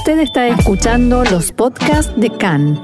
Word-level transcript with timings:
Usted 0.00 0.20
está 0.20 0.48
escuchando 0.48 1.24
los 1.24 1.52
podcasts 1.52 2.10
de 2.16 2.30
CAN. 2.30 2.80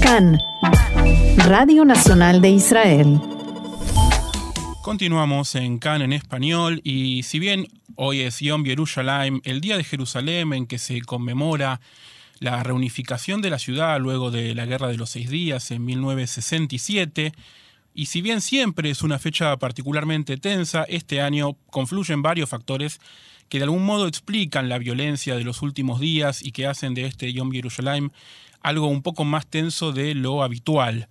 CAN, 0.00 0.38
Radio 1.48 1.84
Nacional 1.84 2.40
de 2.40 2.50
Israel. 2.50 3.20
Continuamos 4.82 5.56
en 5.56 5.80
CAN 5.80 6.02
en 6.02 6.12
español 6.12 6.80
y 6.84 7.24
si 7.24 7.40
bien 7.40 7.66
hoy 7.96 8.20
es 8.20 8.38
Yom 8.38 8.62
Yerushalayim, 8.62 9.40
el 9.42 9.60
Día 9.60 9.76
de 9.76 9.82
Jerusalén 9.82 10.52
en 10.52 10.68
que 10.68 10.78
se 10.78 11.00
conmemora 11.00 11.80
la 12.38 12.62
reunificación 12.62 13.42
de 13.42 13.50
la 13.50 13.58
ciudad 13.58 13.98
luego 13.98 14.30
de 14.30 14.54
la 14.54 14.64
Guerra 14.64 14.86
de 14.86 14.96
los 14.96 15.10
Seis 15.10 15.28
Días 15.28 15.72
en 15.72 15.84
1967, 15.84 17.32
y 17.94 18.06
si 18.06 18.22
bien 18.22 18.40
siempre 18.40 18.90
es 18.90 19.02
una 19.02 19.18
fecha 19.18 19.56
particularmente 19.56 20.36
tensa, 20.36 20.84
este 20.84 21.20
año 21.20 21.56
confluyen 21.68 22.22
varios 22.22 22.48
factores 22.48 23.00
que 23.50 23.58
de 23.58 23.64
algún 23.64 23.84
modo 23.84 24.06
explican 24.06 24.70
la 24.70 24.78
violencia 24.78 25.36
de 25.36 25.44
los 25.44 25.60
últimos 25.60 26.00
días 26.00 26.42
y 26.42 26.52
que 26.52 26.66
hacen 26.66 26.94
de 26.94 27.04
este 27.04 27.30
Yom 27.32 27.52
Yerushalayim 27.52 28.10
algo 28.62 28.86
un 28.86 29.02
poco 29.02 29.24
más 29.24 29.46
tenso 29.46 29.92
de 29.92 30.14
lo 30.14 30.42
habitual. 30.42 31.08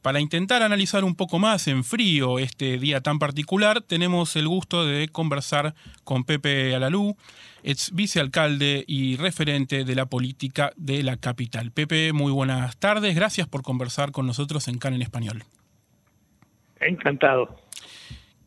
Para 0.00 0.20
intentar 0.20 0.62
analizar 0.62 1.04
un 1.04 1.16
poco 1.16 1.38
más 1.38 1.66
en 1.66 1.84
frío 1.84 2.38
este 2.38 2.78
día 2.78 3.00
tan 3.00 3.18
particular, 3.18 3.82
tenemos 3.82 4.36
el 4.36 4.48
gusto 4.48 4.86
de 4.86 5.08
conversar 5.08 5.74
con 6.04 6.24
Pepe 6.24 6.74
Alalú, 6.74 7.16
ex 7.62 7.92
vicealcalde 7.92 8.84
y 8.86 9.16
referente 9.16 9.84
de 9.84 9.94
la 9.96 10.06
política 10.06 10.72
de 10.76 11.02
la 11.02 11.16
capital. 11.16 11.72
Pepe, 11.72 12.12
muy 12.12 12.32
buenas 12.32 12.76
tardes, 12.78 13.14
gracias 13.16 13.48
por 13.48 13.62
conversar 13.62 14.12
con 14.12 14.26
nosotros 14.26 14.68
en 14.68 14.78
CAN 14.78 14.94
en 14.94 15.02
español. 15.02 15.42
Encantado. 16.80 17.65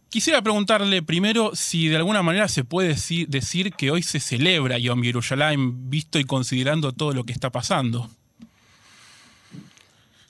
Quisiera 0.10 0.42
preguntarle 0.42 1.04
primero 1.04 1.52
si 1.54 1.88
de 1.88 1.98
alguna 1.98 2.24
manera 2.24 2.48
se 2.48 2.64
puede 2.64 2.88
decir, 2.90 3.74
que 3.74 3.92
hoy 3.92 4.02
se 4.02 4.20
celebra 4.20 4.80
Yom 4.80 5.04
Yerushalayim, 5.04 5.92
visto 5.92 6.18
y 6.18 6.24
considerando 6.24 6.94
todo 6.94 7.14
lo 7.14 7.26
que 7.26 7.32
está 7.32 7.52
pasando. 7.52 8.08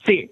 Sí, 0.04 0.30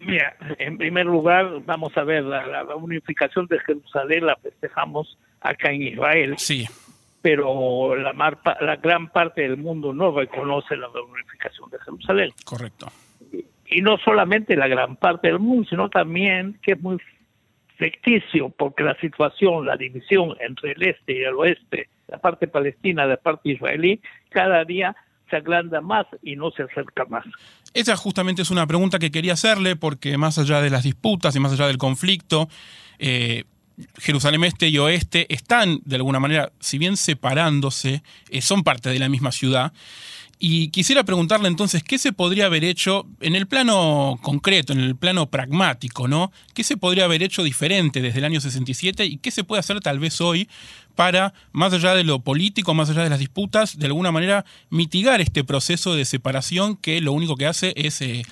mira, 0.00 0.34
en 0.58 0.78
primer 0.78 1.04
lugar, 1.04 1.60
vamos 1.66 1.94
a 1.98 2.04
ver, 2.04 2.24
la, 2.24 2.74
unificación 2.74 3.46
de 3.48 3.60
Jerusalén 3.60 4.24
la 4.24 4.36
festejamos 4.36 5.18
acá 5.42 5.70
en 5.70 5.82
Israel. 5.82 6.34
Sí. 6.38 6.66
Pero 7.20 7.96
la, 7.96 8.14
la 8.60 8.76
gran 8.76 9.08
parte 9.10 9.42
del 9.42 9.58
mundo 9.58 9.92
no 9.92 10.10
reconoce 10.18 10.74
la 10.74 10.88
unificación 10.88 11.68
de 11.68 11.78
Jerusalén. 11.80 12.30
Correcto. 12.46 12.90
y 13.68 13.82
no 13.82 13.98
solamente 13.98 14.56
la 14.56 14.68
gran 14.68 14.96
parte 14.96 15.28
del 15.28 15.38
mundo, 15.38 15.68
sino 15.68 15.90
también 15.90 16.58
que 16.62 16.72
es 16.72 16.80
muy 16.80 16.96
ficticio, 17.76 18.50
porque 18.50 18.82
la 18.82 18.98
situación, 19.00 19.66
la 19.66 19.76
división 19.76 20.36
entre 20.40 20.72
el 20.72 20.82
este 20.82 21.12
y 21.12 21.22
el 21.22 21.34
oeste, 21.34 21.88
la 22.08 22.18
parte 22.18 22.48
palestina, 22.48 23.06
la 23.06 23.16
parte 23.16 23.50
israelí, 23.50 24.00
cada 24.30 24.64
día 24.64 24.96
se 25.28 25.36
agranda 25.36 25.80
más 25.80 26.06
y 26.22 26.36
no 26.36 26.50
se 26.52 26.62
acerca 26.62 27.04
más. 27.06 27.24
Esa 27.74 27.96
justamente 27.96 28.42
es 28.42 28.50
una 28.50 28.66
pregunta 28.66 28.98
que 28.98 29.10
quería 29.10 29.34
hacerle, 29.34 29.76
porque 29.76 30.16
más 30.16 30.38
allá 30.38 30.60
de 30.60 30.70
las 30.70 30.84
disputas 30.84 31.34
y 31.34 31.40
más 31.40 31.52
allá 31.52 31.66
del 31.66 31.78
conflicto, 31.78 32.48
eh, 32.98 33.44
Jerusalén 33.98 34.44
Este 34.44 34.68
y 34.68 34.78
Oeste 34.78 35.26
están 35.28 35.80
de 35.84 35.96
alguna 35.96 36.20
manera, 36.20 36.52
si 36.60 36.78
bien 36.78 36.96
separándose, 36.96 38.02
eh, 38.30 38.40
son 38.40 38.62
parte 38.62 38.88
de 38.88 38.98
la 38.98 39.08
misma 39.08 39.32
ciudad. 39.32 39.72
Y 40.38 40.68
quisiera 40.70 41.02
preguntarle 41.04 41.48
entonces, 41.48 41.82
¿qué 41.82 41.96
se 41.96 42.12
podría 42.12 42.46
haber 42.46 42.62
hecho 42.62 43.06
en 43.20 43.36
el 43.36 43.46
plano 43.46 44.18
concreto, 44.20 44.74
en 44.74 44.80
el 44.80 44.94
plano 44.94 45.30
pragmático, 45.30 46.08
¿no? 46.08 46.30
¿Qué 46.54 46.62
se 46.62 46.76
podría 46.76 47.06
haber 47.06 47.22
hecho 47.22 47.42
diferente 47.42 48.02
desde 48.02 48.18
el 48.18 48.26
año 48.26 48.40
67 48.40 49.06
y 49.06 49.16
qué 49.16 49.30
se 49.30 49.44
puede 49.44 49.60
hacer 49.60 49.80
tal 49.80 49.98
vez 49.98 50.20
hoy 50.20 50.48
para, 50.94 51.32
más 51.52 51.72
allá 51.72 51.94
de 51.94 52.04
lo 52.04 52.20
político, 52.20 52.74
más 52.74 52.90
allá 52.90 53.02
de 53.02 53.10
las 53.10 53.18
disputas, 53.18 53.78
de 53.78 53.86
alguna 53.86 54.12
manera 54.12 54.44
mitigar 54.68 55.22
este 55.22 55.42
proceso 55.42 55.94
de 55.94 56.04
separación 56.04 56.76
que 56.76 57.00
lo 57.00 57.12
único 57.12 57.36
que 57.36 57.46
hace 57.46 57.72
es 57.74 58.02
eh, 58.02 58.22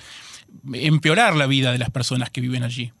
empeorar 0.73 1.35
la 1.35 1.47
vida 1.47 1.71
de 1.71 1.79
las 1.79 1.89
personas 1.89 2.29
que 2.29 2.41
viven 2.41 2.61
allí? 2.61 2.91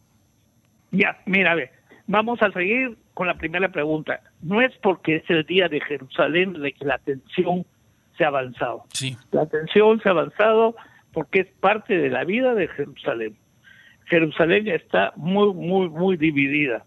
Ya, 0.91 1.21
mira, 1.27 1.51
a 1.51 1.55
ver, 1.55 1.71
vamos 2.07 2.41
a 2.41 2.51
seguir 2.51 2.97
con 3.13 3.27
la 3.27 3.35
primera 3.35 3.69
pregunta. 3.69 4.21
No 4.41 4.61
es 4.61 4.71
porque 4.81 5.17
es 5.17 5.29
el 5.29 5.45
día 5.45 5.67
de 5.67 5.79
Jerusalén 5.81 6.57
la 6.79 6.97
tensión 6.99 7.65
se 8.17 8.23
ha 8.23 8.27
avanzado. 8.27 8.83
Sí. 8.93 9.17
La 9.31 9.45
tensión 9.45 10.01
se 10.01 10.09
ha 10.09 10.11
avanzado 10.11 10.75
porque 11.13 11.41
es 11.41 11.47
parte 11.59 11.97
de 11.97 12.09
la 12.09 12.23
vida 12.23 12.53
de 12.53 12.67
Jerusalén. 12.67 13.37
Jerusalén 14.05 14.67
está 14.67 15.13
muy, 15.15 15.53
muy, 15.53 15.89
muy 15.89 16.17
dividida. 16.17 16.85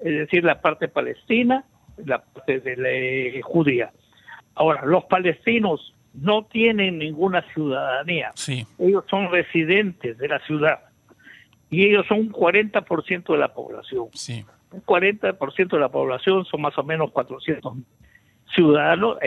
Es 0.00 0.18
decir, 0.18 0.44
la 0.44 0.60
parte 0.60 0.88
palestina, 0.88 1.64
la 2.04 2.22
parte 2.22 2.60
de 2.60 2.76
la 2.76 2.90
eh, 2.90 3.40
judía. 3.42 3.92
Ahora, 4.54 4.84
los 4.84 5.04
palestinos 5.04 5.94
no 6.12 6.44
tienen 6.44 6.98
ninguna 6.98 7.42
ciudadanía. 7.52 8.32
Sí. 8.34 8.66
Ellos 8.78 9.04
son 9.08 9.30
residentes 9.30 10.18
de 10.18 10.28
la 10.28 10.38
ciudad. 10.40 10.80
Y 11.70 11.86
ellos 11.86 12.06
son 12.06 12.18
un 12.18 12.32
40% 12.32 13.32
de 13.32 13.38
la 13.38 13.54
población. 13.54 14.08
Sí. 14.12 14.44
Un 14.72 14.84
40% 14.84 15.68
de 15.68 15.78
la 15.78 15.88
población 15.88 16.44
son 16.44 16.60
más 16.60 16.76
o 16.76 16.82
menos 16.82 17.10
400 17.12 17.74
ciudadanos, 18.54 19.18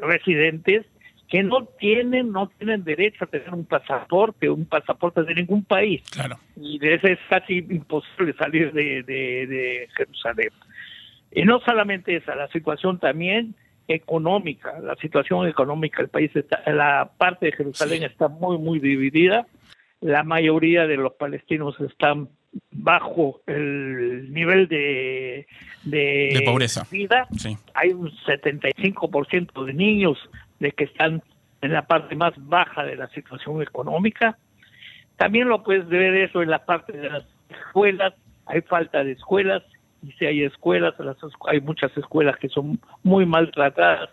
residentes 0.00 0.86
que 1.28 1.42
no 1.42 1.64
tienen 1.80 2.30
no 2.30 2.48
tienen 2.58 2.84
derecho 2.84 3.24
a 3.24 3.26
tener 3.26 3.50
un 3.52 3.64
pasaporte, 3.64 4.48
un 4.48 4.66
pasaporte 4.66 5.22
de 5.22 5.34
ningún 5.34 5.64
país. 5.64 6.02
Claro. 6.10 6.38
Y 6.56 6.78
de 6.78 6.94
eso 6.94 7.08
es 7.08 7.18
casi 7.28 7.58
imposible 7.58 8.34
salir 8.34 8.72
de, 8.72 9.02
de, 9.02 9.88
Jerusalén. 9.96 10.50
Y 11.32 11.44
no 11.44 11.60
solamente 11.60 12.14
esa, 12.16 12.36
la 12.36 12.48
situación 12.48 13.00
también 13.00 13.54
económica, 13.88 14.78
la 14.80 14.94
situación 14.96 15.48
económica 15.48 15.98
del 15.98 16.08
país 16.08 16.30
está, 16.34 16.62
la 16.70 17.10
parte 17.18 17.46
de 17.46 17.52
Jerusalén 17.52 18.04
está 18.04 18.28
muy 18.28 18.58
muy 18.58 18.78
dividida. 18.78 19.46
La 20.00 20.22
mayoría 20.22 20.86
de 20.86 20.96
los 20.96 21.14
palestinos 21.14 21.78
están 21.80 22.28
bajo 22.70 23.40
el 23.46 24.32
nivel 24.32 24.68
de, 24.68 25.46
de, 25.84 26.42
pobreza. 26.44 26.86
vida. 26.90 27.26
Hay 27.74 27.92
un 27.92 28.10
75% 28.10 29.64
de 29.64 29.72
niños 29.72 30.18
de 30.60 30.72
que 30.72 30.84
están 30.84 31.22
en 31.62 31.72
la 31.72 31.86
parte 31.86 32.14
más 32.14 32.32
baja 32.36 32.84
de 32.84 32.96
la 32.96 33.08
situación 33.08 33.62
económica. 33.62 34.36
También 35.16 35.48
lo 35.48 35.62
puedes 35.62 35.88
ver 35.88 36.14
eso 36.14 36.42
en 36.42 36.50
la 36.50 36.64
parte 36.64 36.92
de 36.92 37.08
las 37.08 37.24
escuelas. 37.48 38.14
Hay 38.46 38.60
falta 38.62 39.02
de 39.02 39.12
escuelas 39.12 39.62
y 40.02 40.12
si 40.12 40.26
hay 40.26 40.42
escuelas, 40.42 40.94
hay 41.46 41.60
muchas 41.60 41.96
escuelas 41.96 42.36
que 42.36 42.48
son 42.48 42.78
muy 43.02 43.24
maltratadas. 43.24 44.10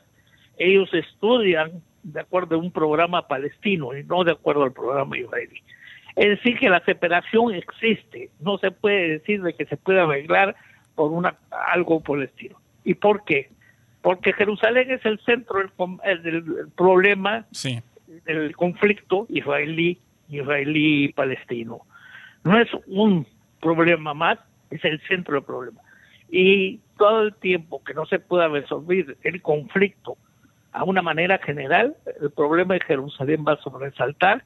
Ellos 0.58 0.90
estudian 0.94 1.82
de 2.04 2.22
acuerdo 2.22 2.56
a 2.56 2.60
un 2.60 2.72
programa 2.72 3.28
palestino 3.28 3.96
y 3.98 4.04
no 4.04 4.24
de 4.24 4.32
acuerdo 4.32 4.64
al 4.64 4.72
programa 4.72 5.18
israelí. 5.18 5.62
Es 6.16 6.30
decir, 6.30 6.60
que 6.60 6.70
la 6.70 6.84
separación 6.84 7.54
existe, 7.54 8.30
no 8.40 8.58
se 8.58 8.72
puede 8.72 9.20
decir 9.20 9.42
de 9.42 9.54
que 9.54 9.66
se 9.66 9.78
puede 9.78 10.02
arreglar 10.02 10.56
por 10.96 11.12
una 11.12 11.36
algo 11.74 12.02
por 12.02 12.20
el 12.20 12.26
estilo. 12.26 12.60
¿Y 12.84 12.96
por 12.96 13.24
qué? 13.24 13.50
Porque 14.02 14.34
Jerusalén 14.34 14.92
es 14.92 15.06
el 15.06 15.20
centro 15.20 15.60
del, 15.60 15.70
problema, 16.76 17.46
del 18.26 18.56
conflicto 18.56 19.26
israelí 19.30 20.00
israelí 20.32 21.10
palestino. 21.10 21.82
No 22.44 22.60
es 22.60 22.70
un 22.88 23.28
problema 23.60 24.14
más, 24.14 24.40
es 24.70 24.84
el 24.86 25.00
centro 25.08 25.36
del 25.36 25.44
problema. 25.44 25.82
Y 26.30 26.80
todo 26.98 27.24
el 27.24 27.36
tiempo 27.36 27.84
que 27.84 27.94
no 27.94 28.06
se 28.06 28.20
pueda 28.20 28.48
resolver 28.48 29.18
el 29.24 29.42
conflicto 29.42 30.18
a 30.72 30.84
una 30.86 31.02
manera 31.02 31.38
general, 31.40 31.96
el 32.22 32.32
problema 32.32 32.76
de 32.76 32.80
Jerusalén 32.82 33.44
va 33.46 33.54
a 33.54 33.62
sobresaltar 33.62 34.44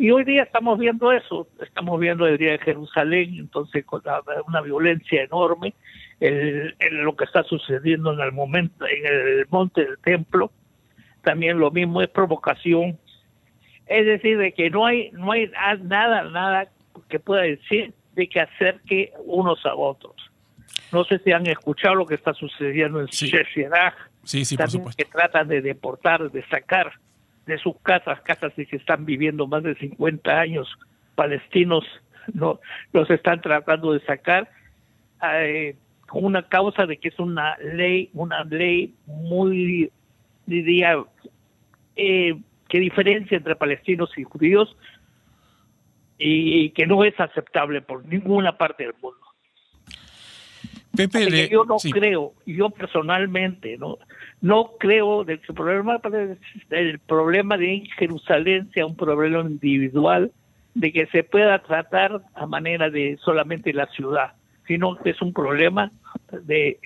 y 0.00 0.10
hoy 0.10 0.24
día 0.24 0.44
estamos 0.44 0.78
viendo 0.78 1.12
eso, 1.12 1.46
estamos 1.60 2.00
viendo 2.00 2.26
el 2.26 2.38
Día 2.38 2.52
de 2.52 2.58
Jerusalén, 2.58 3.34
entonces 3.38 3.84
con 3.84 4.00
una 4.48 4.62
violencia 4.62 5.22
enorme, 5.22 5.74
en 6.20 7.04
lo 7.04 7.14
que 7.14 7.24
está 7.24 7.42
sucediendo 7.44 8.14
en 8.14 8.20
el 8.20 8.32
momento, 8.32 8.86
en 8.86 9.04
el 9.04 9.46
monte 9.50 9.84
del 9.84 9.98
templo, 9.98 10.52
también 11.22 11.58
lo 11.58 11.70
mismo 11.70 12.00
es 12.00 12.08
provocación, 12.08 12.98
es 13.86 14.06
decir, 14.06 14.38
de 14.38 14.52
que 14.52 14.70
no 14.70 14.86
hay, 14.86 15.10
no 15.12 15.32
hay 15.32 15.50
nada, 15.82 16.24
nada 16.24 16.68
que 17.10 17.20
pueda 17.20 17.42
decir 17.42 17.92
de 18.14 18.26
que 18.26 18.40
acerque 18.40 19.12
unos 19.26 19.66
a 19.66 19.74
otros. 19.74 20.14
No 20.92 21.04
sé 21.04 21.18
si 21.18 21.32
han 21.32 21.46
escuchado 21.46 21.94
lo 21.94 22.06
que 22.06 22.14
está 22.14 22.32
sucediendo 22.32 23.02
en 23.02 23.08
sí. 23.08 23.30
sí, 24.24 24.46
sí, 24.46 24.56
también 24.56 24.84
que 24.96 25.04
tratan 25.04 25.48
de 25.48 25.60
deportar, 25.60 26.30
de 26.30 26.42
sacar 26.46 26.90
de 27.50 27.58
sus 27.58 27.76
casas, 27.82 28.20
casas 28.22 28.52
que 28.54 28.76
están 28.76 29.04
viviendo 29.04 29.46
más 29.46 29.62
de 29.62 29.74
50 29.74 30.30
años, 30.38 30.68
palestinos 31.14 31.84
no 32.32 32.60
los 32.92 33.10
están 33.10 33.40
tratando 33.40 33.92
de 33.92 34.00
sacar 34.00 34.48
eh, 35.34 35.76
con 36.08 36.24
una 36.24 36.48
causa 36.48 36.86
de 36.86 36.96
que 36.96 37.08
es 37.08 37.18
una 37.18 37.56
ley, 37.58 38.10
una 38.14 38.44
ley 38.44 38.94
muy, 39.06 39.90
diría, 40.46 41.04
eh, 41.96 42.34
que 42.68 42.80
diferencia 42.80 43.36
entre 43.36 43.56
palestinos 43.56 44.16
y 44.16 44.24
judíos 44.24 44.76
y 46.18 46.70
que 46.70 46.86
no 46.86 47.02
es 47.04 47.18
aceptable 47.18 47.80
por 47.80 48.04
ninguna 48.04 48.58
parte 48.58 48.84
del 48.84 48.94
mundo. 49.00 49.29
Pepe, 50.94 51.48
yo 51.48 51.64
no 51.64 51.76
creo, 51.76 52.34
yo 52.46 52.70
personalmente, 52.70 53.78
no, 53.78 53.98
no 54.40 54.72
creo 54.78 55.24
de 55.24 55.38
que 55.38 55.46
el 55.48 55.54
problema, 55.54 56.00
el 56.70 56.98
problema 56.98 57.56
de 57.56 57.88
Jerusalén 57.96 58.70
sea 58.74 58.86
un 58.86 58.96
problema 58.96 59.40
individual, 59.40 60.32
de 60.74 60.92
que 60.92 61.06
se 61.06 61.24
pueda 61.24 61.60
tratar 61.60 62.22
a 62.34 62.46
manera 62.46 62.90
de 62.90 63.18
solamente 63.24 63.72
la 63.72 63.86
ciudad, 63.86 64.32
sino 64.66 64.96
que 64.96 65.10
es 65.10 65.22
un 65.22 65.32
problema 65.32 65.92
de 66.42 66.78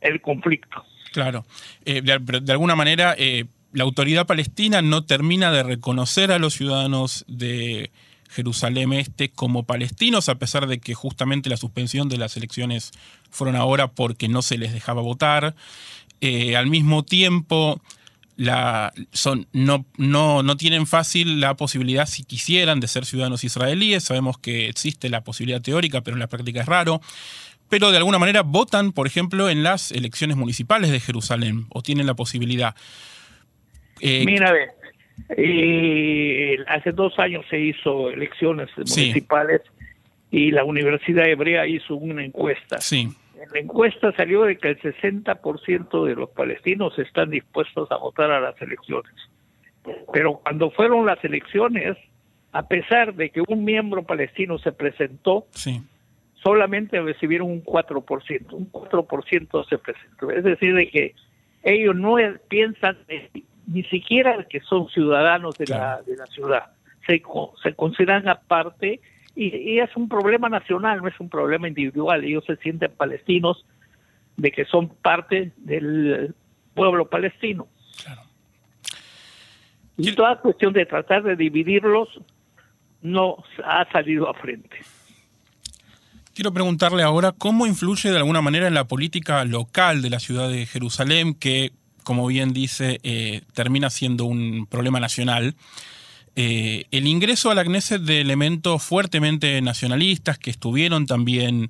el 0.00 0.20
conflicto. 0.20 0.84
Claro, 1.12 1.44
eh, 1.84 2.02
de, 2.02 2.52
alguna 2.52 2.76
manera 2.76 3.14
eh, 3.18 3.46
la 3.72 3.84
autoridad 3.84 4.26
palestina 4.26 4.82
no 4.82 5.04
termina 5.04 5.50
de 5.50 5.62
reconocer 5.62 6.32
a 6.32 6.38
los 6.38 6.54
ciudadanos 6.54 7.24
de 7.28 7.90
Jerusalén 8.28 8.92
Este 8.92 9.30
como 9.30 9.64
palestinos, 9.64 10.28
a 10.28 10.36
pesar 10.36 10.66
de 10.66 10.78
que 10.78 10.94
justamente 10.94 11.50
la 11.50 11.56
suspensión 11.56 12.08
de 12.08 12.18
las 12.18 12.36
elecciones 12.36 12.92
fueron 13.30 13.56
ahora 13.56 13.88
porque 13.88 14.28
no 14.28 14.42
se 14.42 14.58
les 14.58 14.72
dejaba 14.72 15.02
votar. 15.02 15.54
Eh, 16.20 16.56
al 16.56 16.66
mismo 16.66 17.04
tiempo, 17.04 17.80
son, 19.12 19.46
no, 19.52 19.84
no, 19.96 20.42
no 20.42 20.56
tienen 20.56 20.86
fácil 20.86 21.40
la 21.40 21.56
posibilidad, 21.56 22.06
si 22.06 22.22
quisieran, 22.22 22.80
de 22.80 22.88
ser 22.88 23.04
ciudadanos 23.04 23.44
israelíes. 23.44 24.04
Sabemos 24.04 24.38
que 24.38 24.68
existe 24.68 25.08
la 25.08 25.24
posibilidad 25.24 25.60
teórica, 25.60 26.02
pero 26.02 26.16
en 26.16 26.20
la 26.20 26.28
práctica 26.28 26.60
es 26.60 26.66
raro. 26.66 27.00
Pero 27.68 27.90
de 27.90 27.98
alguna 27.98 28.18
manera 28.18 28.42
votan, 28.42 28.92
por 28.92 29.06
ejemplo, 29.06 29.50
en 29.50 29.62
las 29.62 29.92
elecciones 29.92 30.36
municipales 30.36 30.90
de 30.90 31.00
Jerusalén, 31.00 31.66
o 31.70 31.82
tienen 31.82 32.06
la 32.06 32.14
posibilidad. 32.14 32.74
Eh, 34.00 34.24
Mira, 34.24 34.52
eh, 35.30 36.58
hace 36.68 36.92
dos 36.92 37.18
años 37.18 37.44
se 37.50 37.58
hizo 37.58 38.10
elecciones 38.10 38.68
municipales 38.76 39.62
y 40.30 40.50
la 40.50 40.64
Universidad 40.64 41.28
Hebrea 41.28 41.66
hizo 41.66 41.94
una 41.94 42.24
encuesta. 42.24 42.80
Sí. 42.80 43.08
En 43.40 43.48
la 43.52 43.60
encuesta 43.60 44.12
salió 44.12 44.42
de 44.42 44.58
que 44.58 44.70
el 44.70 44.80
60% 44.80 46.04
de 46.04 46.14
los 46.14 46.30
palestinos 46.30 46.98
están 46.98 47.30
dispuestos 47.30 47.90
a 47.90 47.96
votar 47.96 48.30
a 48.30 48.40
las 48.40 48.60
elecciones. 48.60 49.12
Pero 50.12 50.40
cuando 50.42 50.70
fueron 50.70 51.06
las 51.06 51.22
elecciones, 51.24 51.96
a 52.52 52.66
pesar 52.66 53.14
de 53.14 53.30
que 53.30 53.42
un 53.46 53.64
miembro 53.64 54.02
palestino 54.02 54.58
se 54.58 54.72
presentó, 54.72 55.46
sí. 55.52 55.82
solamente 56.42 57.00
recibieron 57.00 57.50
un 57.50 57.64
4%. 57.64 58.52
Un 58.52 58.72
4% 58.72 59.68
se 59.68 59.78
presentó. 59.78 60.30
Es 60.30 60.44
decir, 60.44 60.74
de 60.74 60.90
que 60.90 61.14
ellos 61.62 61.94
no 61.94 62.16
piensan 62.48 62.98
ni 63.68 63.82
siquiera 63.84 64.44
que 64.48 64.60
son 64.60 64.88
ciudadanos 64.88 65.56
de, 65.58 65.66
la, 65.66 66.00
de 66.02 66.16
la 66.16 66.26
ciudad. 66.26 66.72
Se, 67.06 67.22
se 67.62 67.74
consideran 67.74 68.26
aparte 68.28 69.00
y, 69.36 69.78
es 69.78 69.94
un 69.94 70.08
problema 70.08 70.48
nacional, 70.48 71.00
no 71.00 71.08
es 71.08 71.20
un 71.20 71.28
problema 71.28 71.68
individual. 71.68 72.24
Ellos 72.24 72.44
se 72.46 72.56
sienten 72.56 72.90
palestinos 72.96 73.64
de 74.36 74.50
que 74.50 74.64
son 74.64 74.88
parte 74.88 75.52
del 75.58 76.34
pueblo 76.74 77.08
palestino. 77.08 77.68
Y 79.96 80.12
toda 80.12 80.40
cuestión 80.40 80.72
de 80.72 80.86
tratar 80.86 81.24
de 81.24 81.36
dividirlos 81.36 82.08
no 83.02 83.36
ha 83.64 83.90
salido 83.90 84.28
a 84.28 84.34
frente. 84.34 84.76
Quiero 86.34 86.52
preguntarle 86.52 87.02
ahora 87.02 87.32
cómo 87.32 87.66
influye 87.66 88.10
de 88.10 88.16
alguna 88.16 88.40
manera 88.40 88.68
en 88.68 88.74
la 88.74 88.84
política 88.84 89.44
local 89.44 90.02
de 90.02 90.10
la 90.10 90.20
ciudad 90.20 90.48
de 90.48 90.66
Jerusalén, 90.66 91.34
que 91.34 91.72
como 92.08 92.26
bien 92.26 92.54
dice, 92.54 93.00
eh, 93.02 93.42
termina 93.52 93.90
siendo 93.90 94.24
un 94.24 94.66
problema 94.66 94.98
nacional. 94.98 95.54
Eh, 96.36 96.86
el 96.90 97.06
ingreso 97.06 97.50
a 97.50 97.54
la 97.54 97.64
de 97.98 98.22
elementos 98.22 98.82
fuertemente 98.82 99.60
nacionalistas 99.60 100.38
que 100.38 100.48
estuvieron 100.48 101.04
también, 101.04 101.68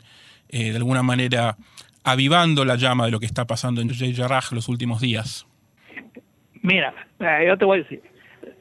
eh, 0.49 0.71
de 0.71 0.77
alguna 0.77 1.03
manera, 1.03 1.57
avivando 2.05 2.65
la 2.65 2.77
llama 2.77 3.07
de 3.07 3.11
lo 3.11 3.19
que 3.19 3.27
está 3.27 3.47
pasando 3.49 3.81
en 3.81 3.89
Yaraj 3.89 4.53
los 4.53 4.69
últimos 4.69 5.01
días. 5.01 5.45
Mira, 6.63 6.95
yo 7.45 7.59
te 7.59 7.65
voy 7.65 7.81
a 7.81 7.83
decir, 7.83 8.03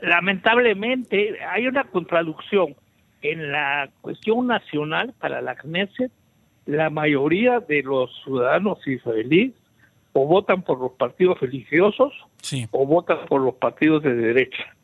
lamentablemente 0.02 1.38
hay 1.48 1.68
una 1.68 1.84
contradicción 1.84 2.76
en 3.22 3.52
la 3.52 3.88
cuestión 4.02 4.48
nacional 4.48 5.14
para 5.20 5.44
la 5.44 5.54
Knesset. 5.54 6.12
La 6.66 6.90
mayoría 6.90 7.60
de 7.60 7.84
los 7.84 8.10
ciudadanos 8.24 8.80
israelíes 8.88 9.54
o 10.18 10.26
votan 10.26 10.64
por 10.64 10.80
los 10.80 10.94
partidos 10.94 11.40
religiosos 11.40 12.12
o 12.72 12.86
votan 12.88 13.20
por 13.28 13.40
los 13.40 13.54
partidos 13.54 14.02
de 14.02 14.16
derecha. 14.16 14.76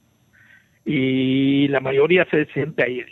Y 0.85 1.67
la 1.69 1.79
mayoría 1.79 2.23
se 2.29 2.45
siente 2.53 2.83
ahí. 2.83 3.03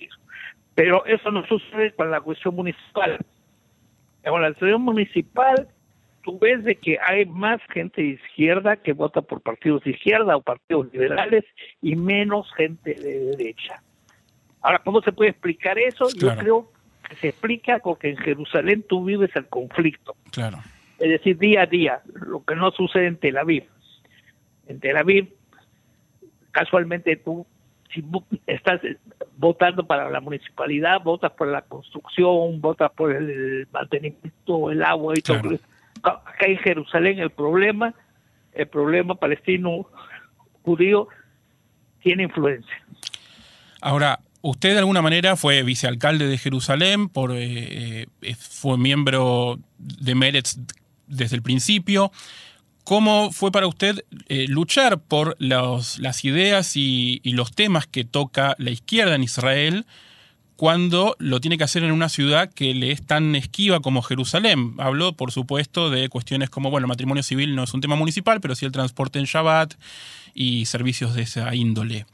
Pero 0.76 1.04
eso 1.08 1.32
no 1.32 1.44
sucede 1.48 1.94
con 1.94 2.12
la 2.12 2.22
cuestión 2.22 2.56
municipal. 2.56 3.18
Con 4.24 4.40
la 4.40 4.50
cuestión 4.50 4.84
municipal, 4.84 5.68
tú 6.24 6.38
ves 6.38 6.64
de 6.64 6.76
que 6.76 7.00
hay 7.04 7.26
más 7.26 7.60
gente 7.74 8.04
de 8.04 8.10
izquierda 8.10 8.76
que 8.76 8.94
vota 8.94 9.24
por 9.24 9.42
partidos 9.42 9.84
de 9.84 9.90
izquierda 9.90 10.38
o 10.38 10.44
partidos 10.44 10.94
liberales 10.94 11.44
y 11.82 11.96
menos 11.96 12.54
gente 12.56 12.94
de 12.94 13.36
derecha. 13.36 13.82
Ahora, 14.62 14.78
¿cómo 14.86 15.02
se 15.02 15.12
puede 15.12 15.32
explicar 15.32 15.80
eso? 15.80 16.06
Yo 16.16 16.36
creo 16.38 16.72
que 17.10 17.16
se 17.16 17.30
explica 17.30 17.80
porque 17.80 18.10
en 18.10 18.18
Jerusalén 18.18 18.86
tú 18.88 19.06
vives 19.06 19.36
el 19.36 19.48
conflicto. 19.48 20.16
Claro 20.30 20.60
es 21.02 21.10
decir, 21.10 21.38
día 21.38 21.64
a 21.64 21.66
día, 21.66 22.02
lo 22.14 22.44
que 22.44 22.56
no 22.56 22.72
sucede 22.72 23.08
en 23.08 23.18
Tel 23.18 23.38
Aviv. 23.38 23.66
En 24.68 24.80
Tel 24.80 24.98
Aviv, 24.98 25.34
casualmente 26.52 27.16
tú, 27.16 27.46
si 27.94 28.04
estás 28.46 28.82
votando 29.38 29.86
para 29.86 30.10
la 30.10 30.22
municipalidad, 30.22 31.02
votas 31.02 31.32
por 31.32 31.48
la 31.48 31.64
construcción, 31.64 32.62
votas 32.62 32.92
por 32.92 33.12
el 33.12 33.68
mantenimiento, 33.72 34.72
el 34.72 34.84
agua 34.84 35.14
y 35.18 35.22
todo 35.22 35.58
Acá 36.04 36.46
en 36.48 36.58
Jerusalén 36.58 37.20
el 37.20 37.30
problema, 37.30 37.94
el 38.54 38.68
problema 38.68 39.16
palestino 39.16 39.88
judío 40.64 41.08
tiene 42.02 42.24
influencia. 42.24 42.76
Ahora, 43.82 44.20
usted 44.42 44.72
de 44.72 44.80
alguna 44.80 45.02
manera 45.02 45.36
fue 45.36 45.62
vicealcalde 45.64 46.28
de 46.28 46.38
Jerusalén, 46.38 47.10
por, 47.10 47.32
eh, 47.34 48.08
eh, 48.22 48.36
fue 48.36 48.78
miembro 48.78 49.60
de 49.78 50.16
Meretz 50.16 50.58
desde 51.12 51.36
el 51.36 51.42
principio. 51.42 52.12
¿Cómo 52.84 53.32
fue 53.32 53.52
para 53.52 53.68
usted 53.68 54.04
eh, 54.28 54.48
luchar 54.48 55.00
por 55.00 55.36
las 55.40 56.26
ideas 56.26 56.76
y, 56.76 57.22
los 57.26 57.54
temas 57.54 57.86
que 57.86 58.04
toca 58.04 58.56
la 58.58 58.72
izquierda 58.72 59.16
en 59.16 59.24
Israel 59.24 59.86
cuando 60.56 61.16
lo 61.20 61.40
tiene 61.40 61.58
que 61.58 61.64
hacer 61.64 61.84
en 61.84 61.92
una 61.92 62.10
ciudad 62.10 62.52
que 62.52 62.74
le 62.74 62.92
es 62.92 63.06
tan 63.06 63.36
esquiva 63.36 63.82
como 63.82 64.02
Jerusalén? 64.02 64.74
Habló, 64.80 65.14
por 65.14 65.32
supuesto, 65.32 65.90
de 65.90 66.10
cuestiones 66.10 66.50
como, 66.50 66.72
bueno, 66.72 66.88
matrimonio 66.88 67.24
civil 67.24 67.56
no 67.56 67.64
es 67.64 67.74
un 67.74 67.82
tema 67.82 67.96
municipal, 67.96 68.42
pero 68.42 68.56
sí 68.56 68.66
el 68.66 68.72
transporte 68.72 69.20
en 69.20 69.26
Shabbat 69.26 69.76
y 70.34 70.66
servicios 70.66 71.14
de 71.16 71.22
esa 71.22 71.54
índole. 71.54 72.06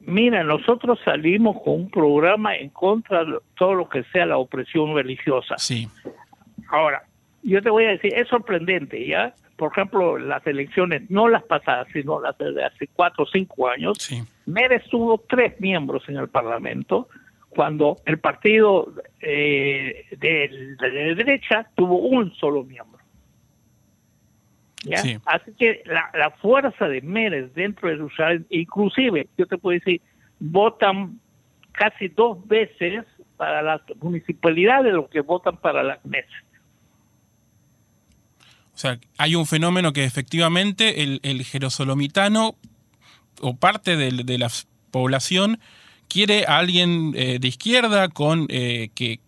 Mira, 0.00 0.44
nosotros 0.44 1.00
salimos 1.04 1.56
con 1.64 1.74
un 1.74 1.90
programa 1.90 2.56
en 2.56 2.70
contra 2.70 3.24
de 3.24 3.38
todo 3.58 3.74
lo 3.74 3.88
que 3.88 4.04
sea 4.04 4.24
la 4.24 4.38
opresión 4.38 4.94
religiosa. 4.94 5.58
Sí. 5.58 5.88
Ahora, 6.70 7.02
yo 7.46 7.62
te 7.62 7.70
voy 7.70 7.84
a 7.84 7.90
decir, 7.90 8.12
es 8.14 8.28
sorprendente, 8.28 9.06
¿ya? 9.06 9.34
Por 9.56 9.72
ejemplo, 9.72 10.18
las 10.18 10.46
elecciones, 10.46 11.08
no 11.10 11.28
las 11.28 11.42
pasadas, 11.44 11.86
sino 11.92 12.20
las 12.20 12.36
de 12.36 12.62
hace 12.62 12.88
cuatro 12.88 13.24
o 13.24 13.26
cinco 13.26 13.68
años, 13.68 13.96
sí. 13.98 14.22
tuvo 14.90 15.24
tres 15.28 15.58
miembros 15.60 16.06
en 16.08 16.16
el 16.16 16.28
Parlamento, 16.28 17.08
cuando 17.48 17.96
el 18.04 18.18
partido 18.18 18.92
eh, 19.20 20.04
de, 20.10 20.76
de, 20.78 21.14
derecha 21.14 21.66
tuvo 21.74 22.00
un 22.00 22.34
solo 22.34 22.64
miembro. 22.64 23.00
¿Ya? 24.84 24.98
Así 25.24 25.52
que 25.58 25.82
la, 25.86 26.10
la, 26.14 26.30
fuerza 26.32 26.86
de 26.86 27.00
Mérez 27.00 27.52
dentro 27.54 27.88
de 27.88 27.96
Jerusalén, 27.96 28.46
inclusive, 28.50 29.26
yo 29.38 29.46
te 29.46 29.56
puedo 29.56 29.78
decir, 29.78 30.00
votan 30.38 31.18
casi 31.72 32.08
dos 32.08 32.46
veces 32.46 33.04
para 33.36 33.62
las 33.62 33.80
municipalidades 34.00 34.84
de 34.84 34.92
lo 34.92 35.08
que 35.08 35.20
votan 35.20 35.56
para 35.56 35.82
la 35.82 35.96
Knesset. 35.98 36.45
O 38.76 38.78
sea, 38.78 38.98
hay 39.16 39.34
un 39.34 39.46
fenómeno 39.46 39.94
que 39.94 40.04
efectivamente 40.04 41.02
el, 41.02 41.20
el 41.22 41.42
jerosolomitano 41.44 42.56
o 43.40 43.56
parte 43.56 43.96
de, 43.96 44.38
la 44.38 44.48
población 44.90 45.58
quiere 46.08 46.44
a 46.46 46.58
alguien 46.58 47.14
eh, 47.16 47.38
de 47.40 47.48
izquierda 47.48 48.10
con 48.10 48.46
eh, 48.50 48.90
que, 48.94 49.18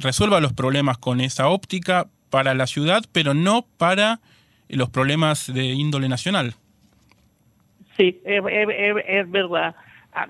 resuelva 0.00 0.40
los 0.40 0.54
problemas 0.54 0.96
con 0.96 1.20
esa 1.20 1.48
óptica 1.48 2.06
para 2.30 2.54
la 2.54 2.66
ciudad, 2.66 3.02
pero 3.12 3.34
no 3.34 3.66
para 3.76 4.20
los 4.68 4.88
problemas 4.88 5.52
de 5.52 5.66
índole 5.66 6.08
nacional. 6.08 6.54
Sí, 7.98 8.18
es, 8.24 8.42
verdad. 9.30 9.76
Ah, 10.14 10.28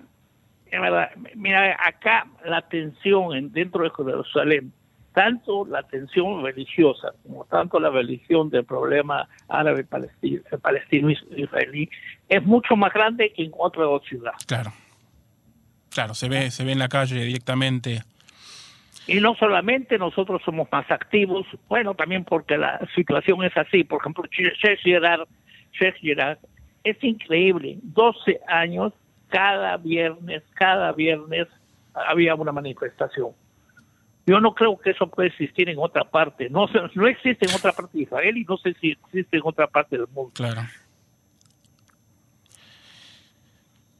es 0.72 0.80
verdad. 0.80 1.10
Mira, 1.36 1.76
acá 1.80 2.26
la 2.44 2.62
tensión 2.62 3.52
dentro 3.52 3.84
de 3.84 3.90
Jerusalén 3.90 4.72
tanto 5.16 5.64
la 5.64 5.82
tensión 5.82 6.44
religiosa 6.44 7.14
como 7.22 7.46
tanto 7.46 7.80
la 7.80 7.88
religión 7.88 8.50
del 8.50 8.66
problema 8.66 9.26
árabe 9.48 9.82
palestino, 9.82 10.42
palestino 10.60 11.10
israelí 11.10 11.88
es 12.28 12.44
mucho 12.44 12.76
más 12.76 12.92
grande 12.92 13.32
que 13.32 13.44
en 13.44 13.52
otra 13.56 13.86
ciudad. 14.06 14.34
Claro. 14.46 14.74
Claro, 15.88 16.12
se 16.12 16.28
ve, 16.28 16.50
se 16.50 16.64
ve 16.64 16.72
en 16.72 16.78
la 16.78 16.88
calle 16.88 17.24
directamente. 17.24 18.02
Y 19.06 19.20
no 19.20 19.34
solamente 19.36 19.96
nosotros 19.96 20.42
somos 20.44 20.68
más 20.70 20.90
activos, 20.90 21.46
bueno, 21.66 21.94
también 21.94 22.22
porque 22.22 22.58
la 22.58 22.78
situación 22.94 23.42
es 23.42 23.56
así. 23.56 23.84
Por 23.84 24.02
ejemplo, 24.02 24.24
Sheikh 24.30 24.80
Girard, 24.82 26.38
es 26.84 27.02
increíble, 27.02 27.78
12 27.84 28.38
años, 28.48 28.92
cada 29.28 29.78
viernes, 29.78 30.42
cada 30.52 30.92
viernes 30.92 31.48
había 31.94 32.34
una 32.34 32.52
manifestación. 32.52 33.30
Yo 34.26 34.40
no 34.40 34.54
creo 34.54 34.76
que 34.76 34.90
eso 34.90 35.06
pueda 35.06 35.28
existir 35.28 35.68
en 35.68 35.78
otra 35.78 36.02
parte. 36.04 36.50
No, 36.50 36.66
no 36.94 37.06
existe 37.06 37.46
en 37.46 37.54
otra 37.54 37.72
parte 37.72 37.96
de 37.96 38.04
Israel 38.04 38.36
y 38.36 38.44
no 38.44 38.56
sé 38.56 38.74
si 38.80 38.90
existe 38.90 39.36
en 39.36 39.42
otra 39.44 39.68
parte 39.68 39.96
del 39.96 40.08
mundo. 40.08 40.32
Claro. 40.34 40.62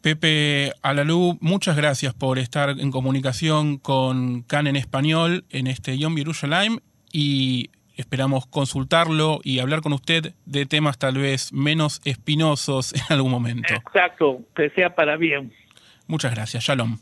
Pepe 0.00 0.72
Alalú, 0.82 1.36
muchas 1.40 1.76
gracias 1.76 2.14
por 2.14 2.38
estar 2.38 2.70
en 2.70 2.90
comunicación 2.90 3.78
con 3.78 4.42
CAN 4.42 4.66
en 4.66 4.76
español 4.76 5.44
en 5.50 5.66
este 5.66 5.98
Yom 5.98 6.16
Yerushalayim 6.16 6.78
y 7.12 7.70
esperamos 7.96 8.46
consultarlo 8.46 9.40
y 9.42 9.58
hablar 9.58 9.80
con 9.80 9.92
usted 9.92 10.34
de 10.44 10.66
temas 10.66 10.98
tal 10.98 11.18
vez 11.18 11.52
menos 11.52 12.00
espinosos 12.04 12.92
en 12.94 13.16
algún 13.16 13.30
momento. 13.32 13.74
Exacto, 13.74 14.42
que 14.54 14.70
sea 14.70 14.94
para 14.94 15.16
bien. 15.16 15.52
Muchas 16.06 16.34
gracias, 16.34 16.64
Shalom. 16.64 16.98